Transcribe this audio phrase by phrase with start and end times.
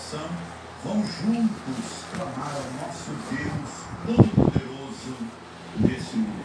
[0.00, 0.20] oração,
[0.82, 5.14] vamos juntos clamar ao nosso Deus Todo-Poderoso
[5.78, 6.40] nesse momento.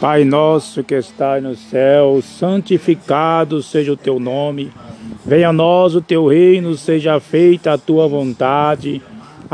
[0.00, 4.72] Pai nosso que está no céu, santificado seja o teu nome.
[5.24, 9.00] Venha a nós o teu reino, seja feita a tua vontade,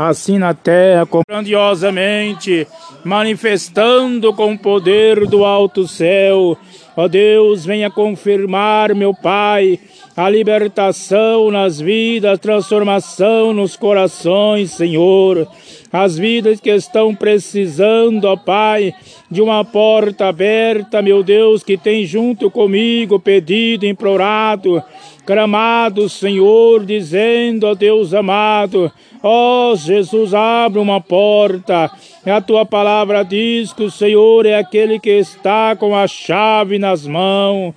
[0.07, 2.67] assim na terra como grandiosamente,
[3.03, 6.57] manifestando com o poder do alto céu.
[6.95, 9.79] Ó Deus, venha confirmar, meu Pai,
[10.15, 15.47] a libertação nas vidas, transformação nos corações, Senhor.
[15.91, 18.93] As vidas que estão precisando, ó Pai,
[19.29, 24.83] de uma porta aberta, meu Deus, que tem junto comigo pedido, implorado,
[25.25, 28.91] clamado, Senhor, dizendo, ó Deus amado,
[29.23, 31.91] ó Jesus, abre uma porta.
[32.25, 37.05] A tua palavra diz que o Senhor é aquele que está com a chave nas
[37.05, 37.73] mãos,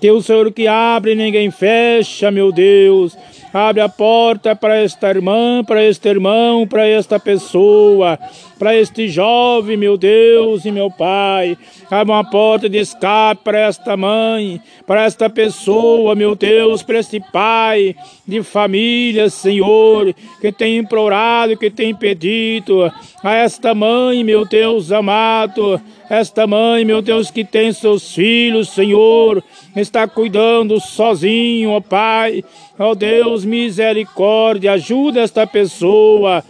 [0.00, 3.16] que o Senhor que abre ninguém fecha, meu Deus.
[3.52, 8.18] Abre a porta para esta irmã, para este irmão, para esta pessoa,
[8.58, 11.56] para este jovem, meu Deus e meu Pai.
[11.90, 17.20] Abre uma porta de escape para esta mãe, para esta pessoa, meu Deus, para este
[17.20, 24.92] pai de família, Senhor, que tem implorado, que tem pedido a esta mãe, meu Deus
[24.92, 29.44] amado, esta mãe, meu Deus, que tem seus filhos, Senhor,
[29.76, 32.42] está cuidando sozinho, ó Pai.
[32.78, 36.42] Ó Deus, misericórdia, ajuda esta pessoa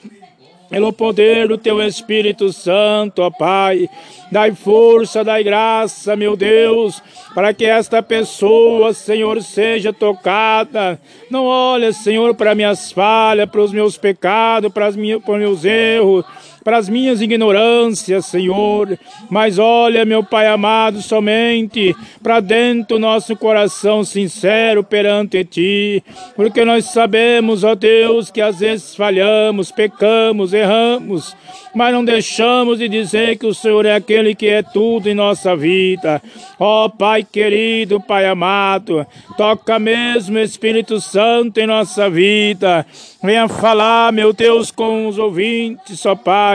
[0.71, 3.89] pelo poder do teu Espírito Santo, ó Pai.
[4.31, 7.03] Dai força, dai graça, meu Deus,
[7.35, 11.01] para que esta pessoa, Senhor, seja tocada.
[11.31, 16.25] Não olha, Senhor, para minhas falhas, para os meus pecados, para, para os meus erros
[16.65, 18.99] para as minhas ignorâncias, Senhor.
[19.31, 26.03] Mas olha, meu Pai amado, somente para dentro nosso coração sincero perante Ti,
[26.35, 31.37] porque nós sabemos, ó Deus, que às vezes falhamos, pecamos, erramos,
[31.75, 35.55] mas não deixamos de dizer que o Senhor é aquele que é tudo em nossa
[35.55, 36.21] vida.
[36.59, 42.85] Ó Pai querido, Pai amado, toca mesmo Espírito Santo em nossa vida.
[43.23, 46.48] Venha falar, meu Deus, com os ouvintes, ó Pai,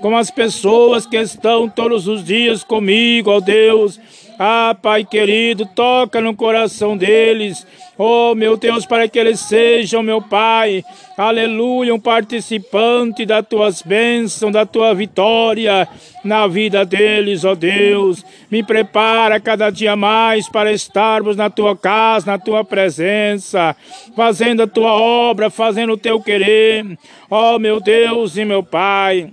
[0.00, 4.00] com as pessoas que estão todos os dias comigo, ó Deus.
[4.38, 7.64] Ah, Pai querido, toca no coração deles.
[7.96, 10.84] Oh, meu Deus, para que eles sejam, meu Pai,
[11.16, 15.88] aleluia, um participante das tuas bênçãos, da tua vitória
[16.24, 18.24] na vida deles, ó oh Deus.
[18.50, 23.76] Me prepara cada dia mais para estarmos na tua casa, na tua presença,
[24.16, 26.98] fazendo a tua obra, fazendo o teu querer.
[27.30, 29.30] Ó oh, meu Deus e meu Pai.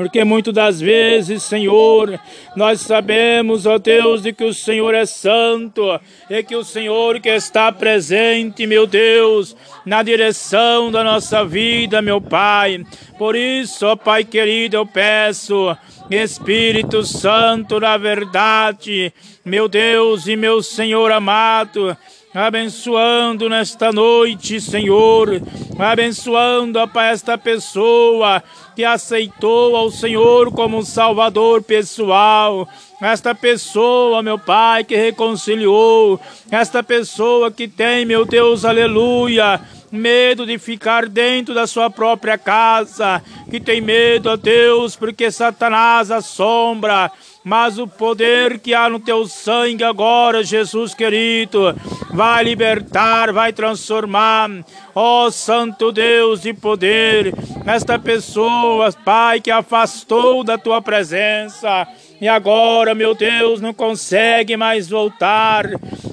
[0.00, 2.18] Porque muitas das vezes, Senhor,
[2.56, 6.00] nós sabemos, ó Deus, de que o Senhor é santo
[6.30, 12.18] e que o Senhor que está presente, meu Deus, na direção da nossa vida, meu
[12.18, 12.82] Pai.
[13.18, 15.76] Por isso, ó Pai querido, eu peço,
[16.10, 19.12] Espírito Santo da verdade,
[19.44, 21.94] meu Deus e meu Senhor amado,
[22.32, 25.42] abençoando nesta noite, Senhor,
[25.76, 28.42] abençoando, Pai, esta pessoa
[28.76, 32.68] que aceitou ao Senhor como Salvador pessoal,
[33.02, 36.20] esta pessoa, meu Pai, que reconciliou,
[36.50, 43.20] esta pessoa que tem, meu Deus, aleluia, medo de ficar dentro da sua própria casa,
[43.50, 47.10] que tem medo, ó Deus, porque Satanás assombra,
[47.42, 51.74] mas o poder que há no teu sangue agora, Jesus querido,
[52.12, 54.50] vai libertar, vai transformar.
[54.94, 57.34] Ó oh, Santo Deus de poder,
[57.66, 61.86] esta pessoa, Pai, que afastou da tua presença
[62.20, 65.66] e agora, meu Deus, não consegue mais voltar.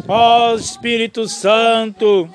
[0.07, 2.29] Ó oh, Espírito Santo,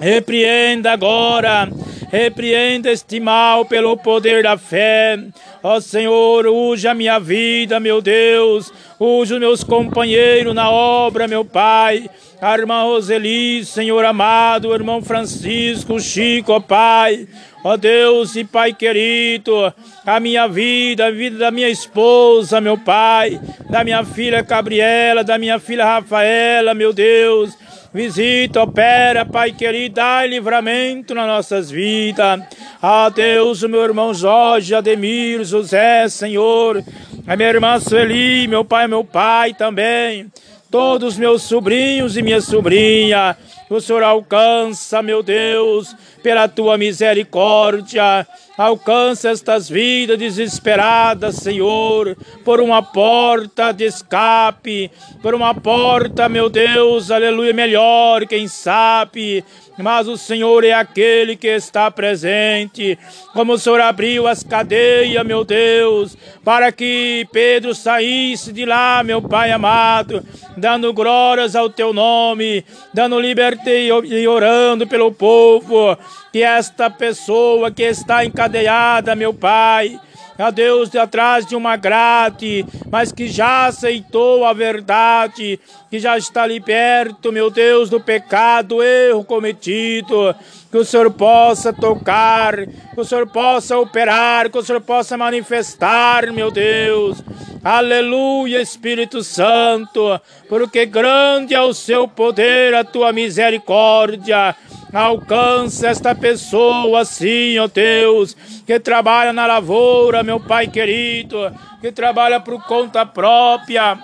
[0.00, 1.68] repreenda agora
[2.10, 5.16] Repreenda este mal pelo poder da fé.
[5.62, 8.72] Ó Senhor, use a minha vida, meu Deus.
[8.98, 12.10] Use os meus companheiros na obra, meu Pai.
[12.42, 17.28] A irmã Roseli, Senhor amado, o irmão Francisco, Chico, ó Pai.
[17.62, 19.72] Ó Deus e Pai querido,
[20.04, 23.38] a minha vida, a vida da minha esposa, meu Pai,
[23.68, 27.59] da minha filha Gabriela, da minha filha Rafaela, meu Deus
[27.92, 32.40] Visita, opera, Pai querido, dá livramento nas nossas vidas.
[32.80, 36.84] A Deus, o meu irmão Jorge, Ademir, José, Senhor.
[37.26, 40.30] A minha irmã Sueli, meu pai, meu pai também.
[40.70, 43.36] Todos meus sobrinhos e minha sobrinha.
[43.70, 45.94] O Senhor alcança, meu Deus,
[46.24, 48.26] pela tua misericórdia.
[48.58, 54.90] Alcança estas vidas desesperadas, Senhor, por uma porta de escape,
[55.22, 59.44] por uma porta, meu Deus, aleluia, melhor, quem sabe.
[59.82, 62.98] Mas o Senhor é aquele que está presente.
[63.32, 69.22] Como o Senhor abriu as cadeias, meu Deus, para que Pedro saísse de lá, meu
[69.22, 70.24] Pai amado,
[70.56, 75.96] dando glórias ao teu nome, dando liberdade e orando pelo povo,
[76.32, 79.98] que esta pessoa que está encadeada, meu Pai,
[80.38, 85.58] a Deus de atrás de uma grade, mas que já aceitou a verdade,
[85.90, 90.34] que já está liberto, meu Deus, do pecado, erro cometido.
[90.70, 96.32] Que o Senhor possa tocar, que o Senhor possa operar, que o Senhor possa manifestar,
[96.32, 97.22] meu Deus.
[97.62, 100.18] Aleluia, Espírito Santo,
[100.48, 104.56] porque grande é o seu poder, a tua misericórdia.
[104.92, 108.34] Alcança esta pessoa, sim, ó Deus,
[108.66, 111.38] que trabalha na lavoura, meu Pai querido,
[111.80, 113.98] que trabalha por conta própria.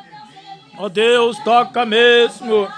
[0.79, 2.69] Ó Deus, toca mesmo.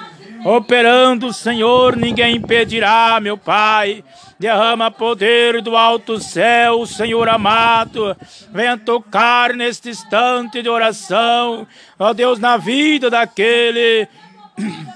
[0.45, 4.03] Operando, Senhor, ninguém impedirá, meu Pai.
[4.39, 8.17] Derrama poder do alto céu, Senhor amado.
[8.53, 11.67] Venha tocar neste instante de oração,
[11.99, 14.07] ó Deus, na vida daquele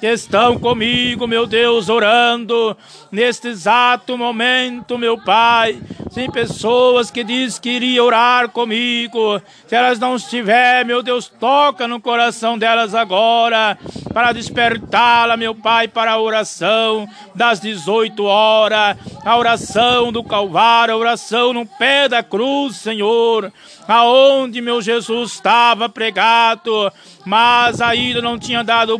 [0.01, 2.77] que estão comigo, meu Deus, orando
[3.11, 5.81] neste exato momento, meu Pai.
[6.11, 9.41] Sim, pessoas que diz que iria orar comigo.
[9.67, 13.79] Se elas não estiver, meu Deus, toca no coração delas agora
[14.13, 20.99] para despertá-la, meu Pai, para a oração das 18 horas, a oração do Calvário, a
[20.99, 23.51] oração no pé da cruz, Senhor,
[23.89, 26.93] aonde meu Jesus estava pregado,
[27.25, 28.99] mas ainda não tinha dado o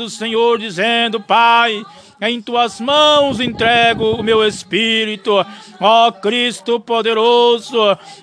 [0.00, 1.84] brado, Senhor, dizendo, Pai,
[2.22, 5.44] em tuas mãos entrego o meu espírito,
[5.78, 7.76] ó Cristo poderoso.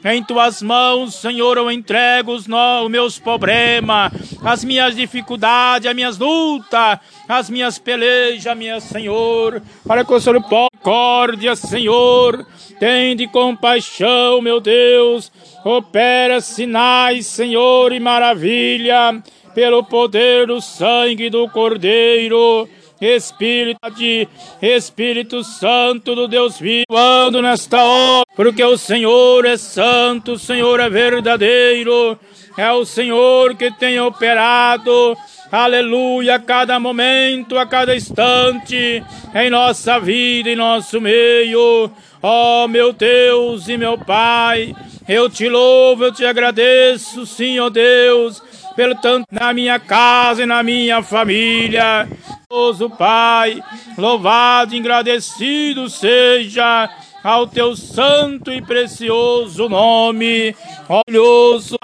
[0.04, 4.12] Em tuas mãos, Senhor, eu entrego os, no, os meus problemas,
[4.44, 10.42] as minhas dificuldades, as minhas lutas, as minhas pelejas, minha Senhor, para que o Senhor
[10.42, 12.46] concórdia, Senhor.
[12.80, 15.32] Tende compaixão, meu Deus.
[15.66, 19.22] Opera sinais, Senhor, e maravilha,
[19.58, 22.70] pelo poder do sangue do Cordeiro.
[23.02, 24.28] Espírito de
[24.62, 30.80] Espírito Santo do Deus vivo, ando nesta hora, porque o Senhor é santo, o Senhor
[30.80, 32.20] é verdadeiro,
[32.56, 35.18] é o Senhor que tem operado,
[35.52, 39.04] aleluia, a cada momento, a cada instante,
[39.34, 41.92] em nossa vida, em nosso meio.
[42.22, 44.76] Ó oh, meu Deus e meu Pai,
[45.08, 48.42] eu te louvo, eu te agradeço, sim, ó oh Deus,
[48.78, 52.08] pelo tanto na minha casa e na minha família.
[52.48, 53.62] Deus, Pai,
[53.98, 56.88] louvado e agradecido seja
[57.24, 60.56] ao teu santo e precioso nome,
[60.88, 61.78] olhoso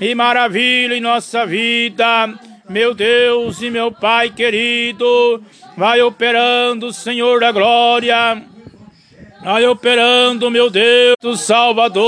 [0.00, 2.32] e maravilha em nossa vida.
[2.70, 5.44] Meu Deus e meu Pai querido,
[5.76, 8.42] vai operando, Senhor da glória,
[9.42, 12.04] vai operando, meu Deus, Salvador.